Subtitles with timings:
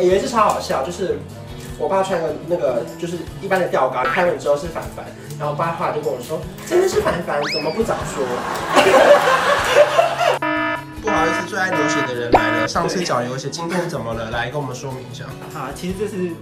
[0.00, 1.18] 欸、有一次超好笑，就是
[1.78, 5.04] 我爸穿个那个就是一般的吊嘎，开门之后是凡凡，
[5.38, 8.24] 然后我爸后来就跟我说，真的是凡凡，怎么不早说？
[11.02, 12.68] 不好意思，最爱流血的人来了。
[12.68, 14.30] 上次脚流血，今天怎么了？
[14.30, 15.24] 来跟我们说明一下。
[15.52, 16.32] 好，其实这是。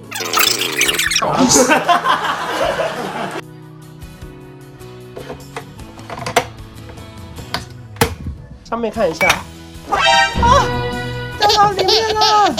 [8.64, 9.26] 上面看一下。
[9.90, 9.98] 啊！
[11.40, 12.54] 掉到里面了。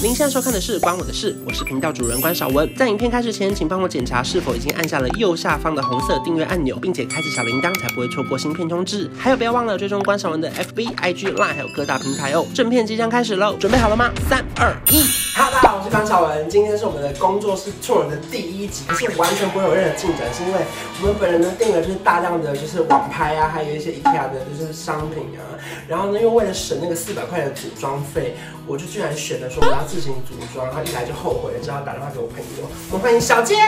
[0.00, 2.72] 您现在收看的是《关我的事》，我是频道主人关韶文。
[2.76, 9.10] 在影片开始前，请帮我检查是否已经按下了右下方的红色订阅按钮，并且开启小铃铛，才不会错过新片通知。
[9.18, 12.46] 还有，不要忘了追踪关韶文的 FB、IG、Line，还有各大平台哦。
[12.54, 14.08] 正片即将开始喽，准备好了吗？
[14.30, 15.02] 三、二、一。
[15.34, 16.48] 哈喽，大家好，我是关韶文。
[16.48, 20.60] 今天是我们的工作室做人的第一集，可是完全不会有任何进展，是因为
[21.02, 25.42] 我们本人呢订了就是大量的就是网拍啊，还有一些 IKEA 的就是商品啊。
[25.88, 28.36] 然后呢，又为了省那个四百块的组装费，
[28.68, 30.66] 我就居然选了说我要自行组装。
[30.66, 32.68] 然后一来就后悔了，只好打电话给我朋友。
[32.92, 33.56] 我们欢迎小健，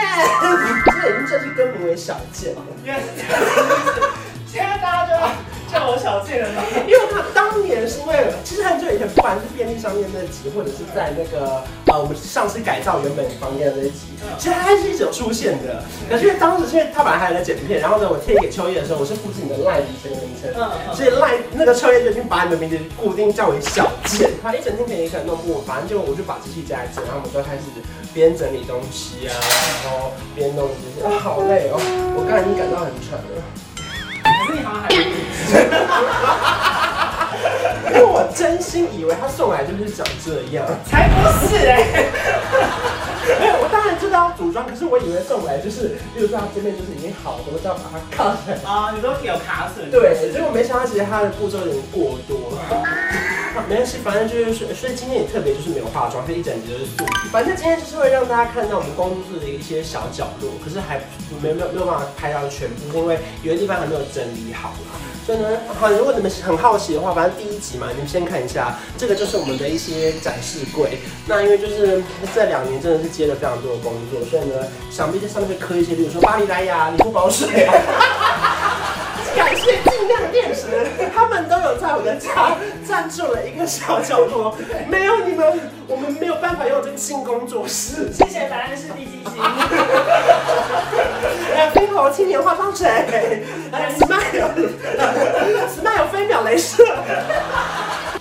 [0.85, 2.61] 现在已经正式更名为小健了。
[2.85, 4.01] 原来是这样子，
[4.45, 5.13] 现在大家就
[5.73, 6.61] 叫我小健了吗？
[6.85, 7.30] 因为他当年是因为，
[9.07, 15.83] 不管是便利商店那集，或者是在那个呃我们上次改造原本房间的那集，其实他还是一直有出现的。
[16.09, 20.51] 可是因为当时因为他本来还在剪片，然后呢，我贴给秋叶的时候，我是复制你的赖医生的名称，
[20.93, 24.29] 所以赖那个秋叶就已经把你的名字固定叫为小健。
[24.41, 27.61] 他一整天可以一个人弄不完，反正就我就把机器架在这，然后我们就开始
[28.13, 29.33] 边整理东西啊，
[29.83, 31.79] 然后边弄这些啊，好累哦，
[32.15, 33.27] 我刚才已经感到很喘了。
[34.23, 34.95] 可是你好像还没
[37.93, 42.11] 因为我真心以为他送来就是长这样，才不是哎、欸！
[43.39, 48.57] 没有，我当然知道要组装，可是我以为送来就是，比如说他这边就是已经好了，我就要把它卡起来。
[48.63, 49.81] 啊，你都有卡死。
[49.91, 52.57] 对，结果没想到其实他的步骤有点过多了。
[53.67, 57.05] 没关系，反正就是，所以今天也特别就是没有化妆，所以一整集都是素。
[57.31, 60.97] 反正今天就是会让大家看到我们工作室的一些小角落，可是还
[61.41, 64.73] 没有没有没有办法拍到全部，是因为有的地方还没有整理好。
[65.25, 65.47] 所以呢，
[65.79, 70.97] 好，如果你们很好奇的话，反正第一集嘛，你们先看一下，这个就是我们的一些展示柜。
[71.27, 74.55] 那因为就是这两年真的是接了非常多的工作，所以呢，
[74.89, 77.73] 想必在上面会刻一些，比如说巴黎莱雅、理肤宝水啊。
[79.51, 82.55] 感谢尽量电池，他们都有在我的家
[82.87, 84.57] 赞助了一个小角落。
[84.87, 88.09] 没有你们，我们没有办法拥有这个新工作室。
[88.13, 89.43] 谢谢，答案是地基金。
[91.53, 92.87] 还有冰河青年化妆水，
[93.73, 96.85] 还有 Smile，Smile 飞秒雷射。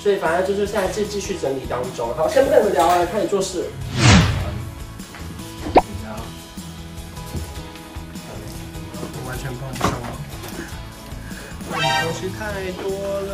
[0.01, 2.13] 所以反正就是现在继继续整理当中。
[2.17, 3.67] 好，先不跟你们聊了，开始做事。
[9.29, 9.91] 完全不知道。
[11.79, 13.31] 东西太多了。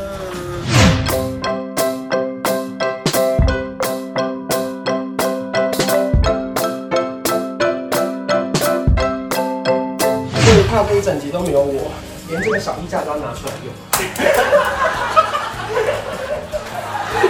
[10.44, 11.90] 所以怕这一整集都没有我，
[12.28, 13.72] 连这个小衣架都要拿出来用。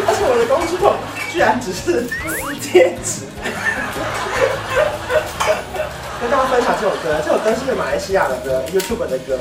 [0.09, 0.97] 而且我的工作
[1.33, 3.23] 居然只是撕贴纸。
[6.21, 9.39] 跟大家分享这首歌，这首歌是马来西亚的歌，YouTube 的歌。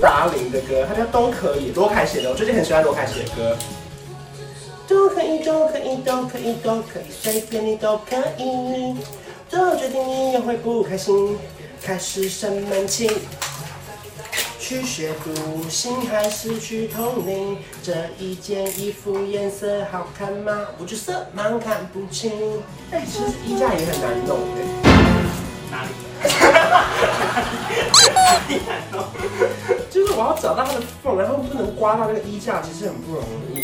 [0.00, 2.30] 达林的歌，他叫都可以，罗凯写的。
[2.30, 3.56] 我最近很喜欢罗凯写的歌。
[4.86, 8.96] 都可以，都可以，都可以，都可以，随便你都可以。
[9.48, 11.38] 做决定你也会不开心。
[11.82, 13.10] 开始生闷气，
[14.58, 17.58] 去学读心还是去通灵？
[17.82, 20.68] 这一件衣服颜色好看吗？
[20.78, 22.32] 我就色盲看不清。
[22.90, 24.38] 哎，其实衣架也很难弄。
[25.70, 26.53] 哪里？
[29.90, 33.22] 就是我要找到它的缝，然后不能刮到那个衣架，其实很不容
[33.54, 33.62] 易。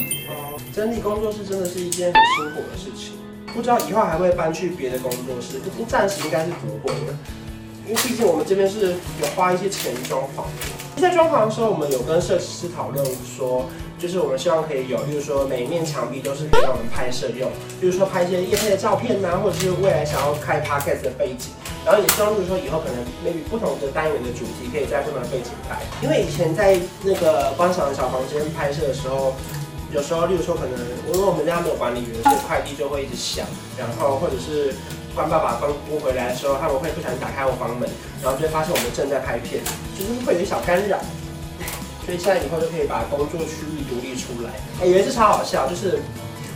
[0.72, 3.14] 整理工作室真的是一件很辛苦的事情，
[3.52, 7.12] 不知道以后还会搬去别的工作室，可是暂时应该是不会的，
[7.86, 10.44] 因为毕竟我们这边是有花一些钱装潢。
[11.00, 13.04] 在装潢的时候，我们有跟设计师讨论
[13.36, 13.66] 说，
[14.00, 21.52] 就是我们希望可以有，例如说每一面墙壁都是可以让我们拍摄用，比如说拍一些夜配的照片呐、或者是未来想要开 podcast 的背景。
[21.84, 29.34] 然后也希望，就是说以后可能 maybe 不同的单元的主题可以在不同的背景拍，因为以前在那个观赏的小房间拍摄的时候，
[29.92, 30.78] 有时候例如说可能
[31.12, 33.44] 因为我们家没有管理员，所以快递就会一直响，
[33.78, 34.74] 然后或者是
[35.14, 37.88] 关爸爸关姑回来的时候，他们会不小心打开我房门，
[38.22, 39.62] 然后就会发现我们正在拍片，
[39.98, 40.98] 就是会有一小干扰。
[42.10, 44.50] 所以现在以后就可以把工作区域独立出来。
[44.82, 46.00] 哎、有一次超好笑，就是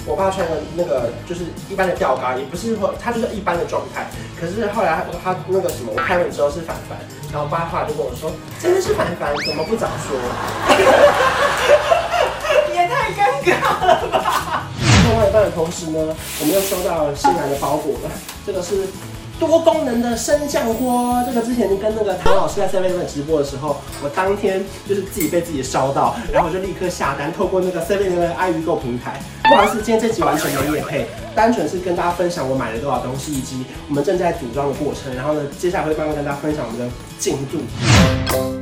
[0.04, 4.10] 我爸穿的那个就是一般的吊嘎，也不是说他就是一般的状态。
[4.34, 6.98] 可是后来他那个什么，我开门之后是凡凡，
[7.30, 10.18] 然后我爸后来就跟我说，真的是凡凡，怎么不早说？
[12.74, 14.66] 也太尴尬了吧！
[15.06, 18.10] 另外一半的同时呢，我们又收到新来的包裹了。
[18.44, 18.88] 这个是
[19.38, 29.20] 多功能的升降锅，这个之前跟那个唐老师在 Seven Eleven 直播的时候，我当天就是自己被自己烧到，然后我就立刻下单，透过那个 Seven Eleven 爱预购平台。
[29.42, 35.14] 不好意思，今天这集完全没有配，单纯是跟大家分享我买了多少东西，以及我们正在组装的过程。
[35.14, 38.53] 然后呢，接下来会慢慢跟大家分享我们的进度。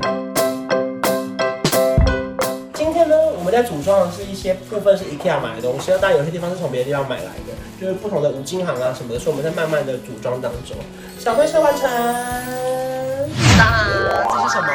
[3.52, 10.75] 在组装的是一些部分是 IKEA 买的东西，那当然有些地方是从别的地方买来的，就是不同的五金行啊什么的，所以我们在慢慢的组装当中。
[11.19, 11.82] 小推车完成，
[13.58, 14.69] 当然这是什么？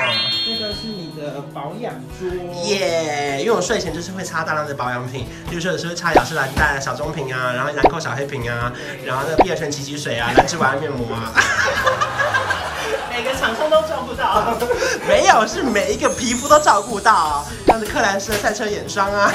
[0.46, 2.30] 这个是你的保养桌。
[2.64, 8.72] 耶，yeah, 因为我睡前就是会擦大量的保养品，比如说有时候会擦雅诗兰黛小棕瓶啊，然后兰蔻小黑瓶啊，
[9.04, 11.34] 然后那个碧尔泉奇迹水啊，兰芝晚安面膜啊。
[13.10, 14.56] 每个厂商都照顾到，
[15.10, 19.30] 没有，是每一个皮肤都照顾到，像是克兰斯的赛车眼霜啊，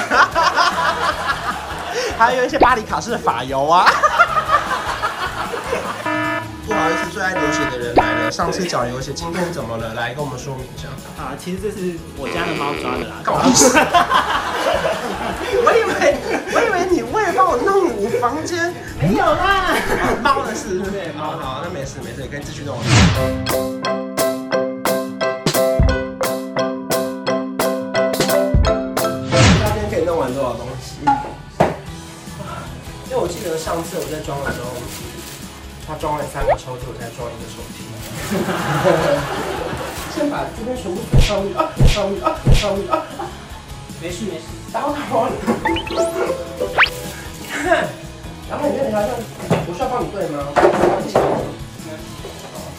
[2.17, 3.85] 还有一些巴黎卡诗的发油啊。
[6.65, 9.93] 不好意思，最爱流血的人来了，上次脚流血，今天怎么了？
[9.93, 10.87] 来跟我们说明一下。
[11.21, 13.17] 啊，其实这是我家的猫抓的啦。
[13.23, 13.69] 搞事！
[15.65, 16.17] 我以为
[16.55, 19.75] 我以为你为了帮我弄我房间，没有啦，
[20.23, 21.37] 猫的事，对猫。
[21.39, 22.79] 好，那没事没事，可以继续弄。
[33.73, 34.69] 上次我在装的时候，
[35.87, 37.81] 他装了三个抽屉，我才装一个抽屉。
[40.13, 43.01] 先把这边全部放上去啊，上去啊，上去啊，
[43.99, 45.25] 没事没事，打扰打我。
[45.33, 45.41] 你
[47.49, 47.89] 看，
[48.47, 49.09] 然后里面好像
[49.65, 50.45] 我需要帮你对吗？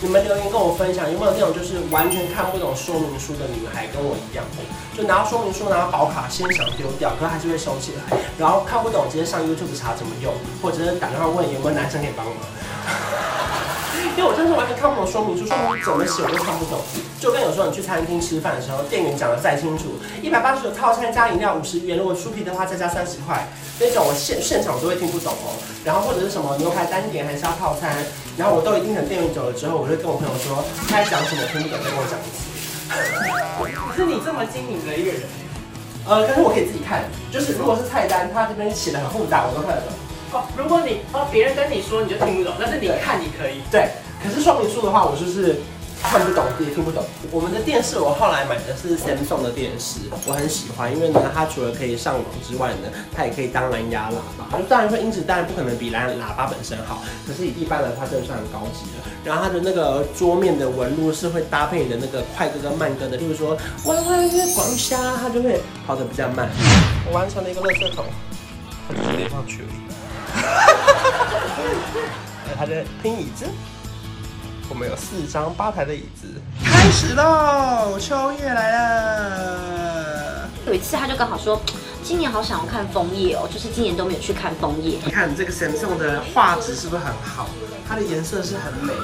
[0.05, 4.45] 你们留言跟我分享，有没有那种就是完全看不懂说明书的女孩，跟我一样，
[4.95, 12.37] 就拿到说明书，拿到保卡，先想丢掉，可还是会收起来，然后看不懂，直接上 YouTube 查怎么用，或者是打电话问有没有男生可以帮忙。
[14.15, 16.79] 因为我真的完全看不懂说明书，说明怎么写我都看不懂。
[17.19, 23.49] 就跟有时候你去餐厅吃饭的时候，店员讲的再清楚，一百八十九套餐加饮料五十元，如果酥皮的话再加三十块，
[23.81, 25.57] 那种我现现场都会听不懂哦。
[25.83, 27.97] 然后或者是什么牛排单点还是要套餐，
[28.37, 32.51] 然后我都已经等电影走了之后，我就跟我朋友说他在讲什么听不懂，再跟我讲一次。
[33.91, 35.23] 可是你这么精明的一个人？
[36.07, 39.93] 呃，但是我可以自己看，就是如果是菜单，他这边写的很复杂，我都看得懂。
[40.33, 43.63] 哦，如果你哦别人跟你说你就听不懂，但是你看你可以。
[43.71, 43.89] 对，
[44.23, 45.61] 可是说明书的话，我就是。
[46.05, 47.03] 看不懂，也听不懂。
[47.33, 54.47] 我们的电视，我后来买的是 Samsung 的电视，我很喜欢，因为呢，它除了可以上网之外呢，它也可以当蓝牙喇叭。
[54.69, 59.03] 当然说音质当然不可能比蓝喇叭本身好，可是以一般的话，真的算很高级的。
[59.25, 66.49] 然后它的那个桌面的纹路是会搭配你的那个快歌跟慢歌的，例如说弯弯月光下，它就会跑得比较慢。
[67.07, 68.05] 我完成了一个垃圾桶，
[68.87, 69.77] 它就是得放去而已。
[72.57, 73.47] 它在拼椅子。
[74.69, 76.27] 我们有四张吧台的椅子，
[76.65, 77.99] 开始喽！
[77.99, 80.49] 秋叶来了。
[80.67, 81.61] 有一次他就刚好说，
[82.03, 84.99] 今年好想要看枫叶哦，就是今年都没有去看枫叶。
[85.05, 87.49] 你看这个 Samsung 的画质是不是很好？
[87.87, 89.01] 它的颜色是很美的。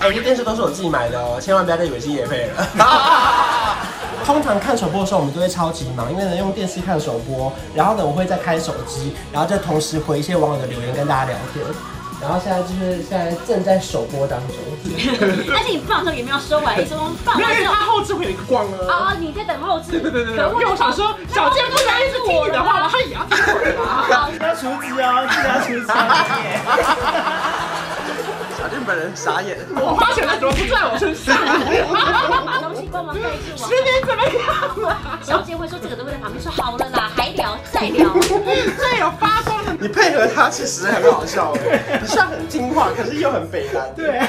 [0.00, 2.66] 哎、欸，这电视都是我自己买的哦，千万不要再以为是业配了。
[4.26, 11.64] 通常看首播的时候，我们都会超级忙，因为呢用电视看首播，然后呢我会再开手机，然后再同时回一些网友的留言跟大家聊天。
[12.20, 14.56] 然后现在就是现在正在首播当中，
[15.48, 16.76] 但是你放的时候有没有收完？
[16.86, 18.92] 说放完之后，它后置会有一个光啊。
[18.92, 19.92] 啊，你在等后置？
[19.92, 20.36] 对对对对。
[20.36, 22.88] 因为我想说，小健不能一直听你的话吗？
[22.92, 24.04] 他也要听我的吗？
[24.40, 25.86] 要出资啊，记得要出资。
[28.60, 31.34] 小健本人傻眼，我花钱了怎么不在我身上？
[32.44, 33.56] 把东西帮忙盖住。
[33.56, 34.36] 十年怎么样
[34.84, 34.98] 了？
[35.22, 39.59] 小姐会说这个都会在旁边说好了啦，还聊再聊，这有发光的。
[39.80, 43.92] 你配合他其实很好笑哎，你像很听话，可是又很北南。
[43.96, 44.20] 对。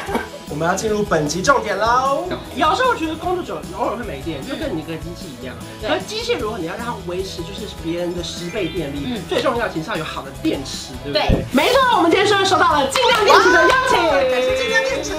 [0.50, 2.26] 我们要进入本集重点喽。
[2.56, 5.56] 有时候我觉得工作久了偶尔会没电，就跟你跟机器一样。
[5.82, 11.28] 可是机器如果你要让它维持就是别人的十倍电力，最重要的其实要有好的电池，对不对？
[11.30, 11.46] 对。
[11.54, 13.98] 没错，我们今天是收到了尽量电池的邀请，
[14.30, 15.14] 感谢尽量电池。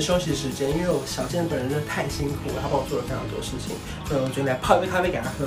[0.00, 3.76] 休息时间，因为我小健本人真的太辛苦了，他帮我做了非常多事情，
[4.06, 5.46] 所以我决定来泡一杯咖啡给他喝。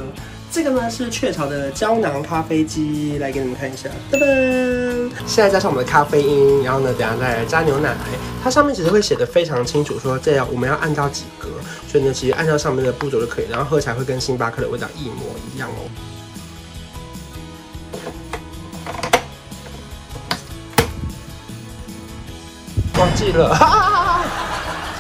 [0.52, 7.96] 这个呢是雀巢的胶囊咖啡机，来给你们看一下，噔噔，现在加上我们的咖啡因，然后呢，等下再来加牛奶，
[8.44, 11.48] 它上面其实会写的非常清楚，说这样我们要按照几格，
[11.88, 15.24] 所以呢，其实按照上面的步骤就可以，然后喝起来会跟星巴克的味道一模
[15.56, 15.88] 一样哦。
[23.00, 23.50] 忘记了，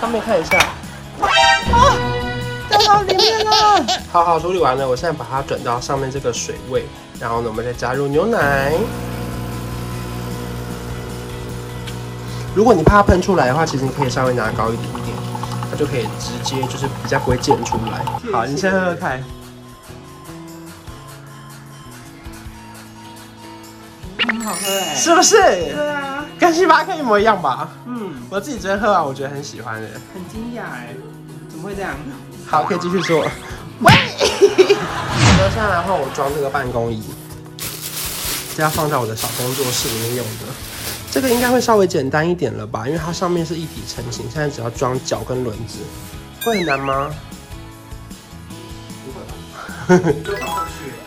[0.01, 0.57] 上面看一下。
[1.71, 1.95] 啊，
[2.67, 3.85] 掉到里面了。
[4.11, 6.87] 好好处理完了，我现在把它转到上面这个水位，
[7.19, 8.73] 然后呢，我们再加入牛奶。
[12.55, 15.15] 如果你怕它喷出来的话，其实你可以稍微拿高一点点，
[15.69, 18.03] 它就可以直接就是比较不会溅出来。
[18.33, 19.23] 好，你先喝喝看。
[24.25, 25.35] 很好喝哎，是不是？
[25.37, 26.20] 对啊，
[26.51, 27.69] 跟星巴克一模一样吧？
[27.85, 29.87] 嗯，我自己昨天喝完，我觉得很喜欢的。
[30.13, 30.93] 很惊讶哎，
[31.49, 31.95] 怎么会这样？
[32.45, 33.25] 好，可以继续说。
[33.79, 34.75] 喂，接
[35.55, 37.01] 下来换我装这个办公椅，
[38.53, 40.41] 这要放在我的小工作室里面用的。
[41.09, 42.85] 这个应该会稍微简单一点了吧？
[42.85, 45.77] 因为它上面是一体成型，现在只要装脚跟轮子，
[46.43, 47.09] 会很难吗？
[49.05, 50.11] 不会吧。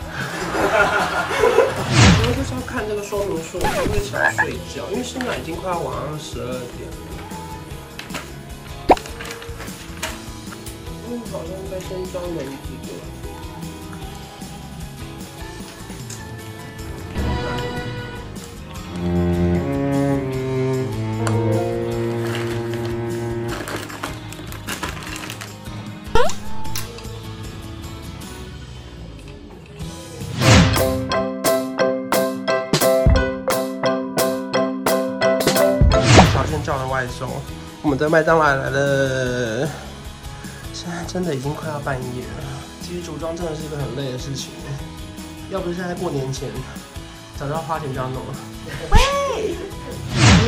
[2.75, 6.97] 看这个说明书，我就会想睡觉，因为现在已经快晚上十二点了。
[11.07, 13.14] 嗯，好像应该先装轮子的。
[37.85, 39.67] 我们的麦当劳来了。
[40.73, 42.43] 现在真的已经快要半夜了。
[42.81, 44.49] 其实组装真的是一个很累的事情，
[45.51, 46.49] 要不是现在过年前，
[47.39, 48.33] 早知道花钱这样弄了。
[48.89, 49.55] 喂，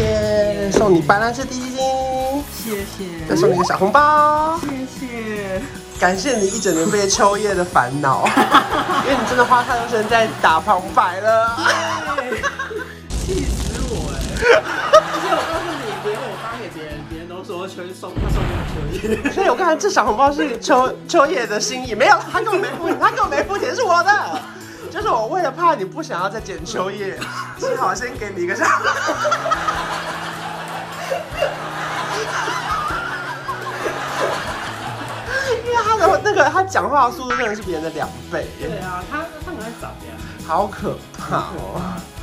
[0.01, 0.71] 耶！
[0.71, 3.23] 送你白兰氏滴鸡精，谢谢。
[3.29, 5.61] 再送你一个小红包，谢谢。
[5.99, 8.25] 感谢你一整年被秋叶的烦恼，
[9.05, 11.55] 因为你真的花太多时间在打旁白了。
[17.77, 18.41] 秋送他送
[18.91, 24.41] 给秋叶，所以我看这小红包是秋秋叶的心意，没有，他根本没付，他根本没付钱，是我的。
[24.89, 27.19] 就是我为了怕你不想要再捡秋叶，
[27.59, 28.65] 只好先给你一个小。
[35.63, 38.47] 因为他的那个他讲话的速度真的是别人的两倍。
[38.59, 40.17] 对啊，他他很爱找呀，
[40.47, 41.79] 好可怕哦。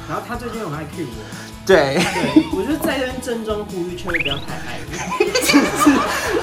[0.08, 1.53] 然后他最近很爱 cue 我。
[1.66, 4.90] 对，对，我就在这边郑中呼吁，千万不要太爱我。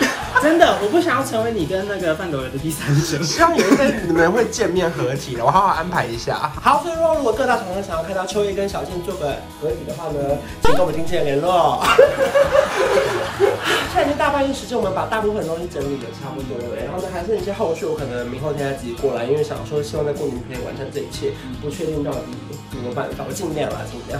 [0.41, 3.21] 真的，我不想要成为你跟那个范狗友的第三者。
[3.21, 6.49] 希望有一天你们会见面合体的，我好好安排一下。
[6.59, 10.17] 好，所以说如果各大厂商想要看到秋叶跟小倩做个合体的话呢，
[10.63, 11.85] 请跟我们经纪人联络。
[13.93, 22.17] 现在已经大半夜时间，我们把大部分东西整理的差不多了，然后呢，还剩一些后续，我可能明后天再自己过来，因为想说希望在过年可以完成这一切，不确定到底
[22.73, 24.19] 有没有办法，我尽量啊，尽量。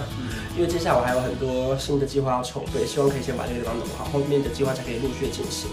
[0.56, 5.70] 因为接下来我还有很多新的计划要筹备，希望可以先把这个地方弄好，后面的计划才可以陆续进行。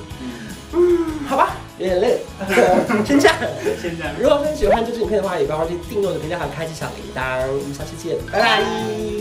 [0.74, 2.20] 嗯，好吧，有点累，
[3.06, 3.36] 先这样，
[3.82, 4.14] 先这样。
[4.20, 7.46] 如果说喜欢这支影片的话，也不要忘记订阅我的频道，开启小铃铛。
[7.48, 9.19] 我们下期见，拜拜。